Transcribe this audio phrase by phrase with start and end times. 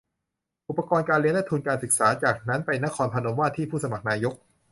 [0.69, 4.33] อุปกรณ์การเรียน และ ทุนการศึกษา จากนั้นไปนครพนม ว่าที่ผู้สมัครนายก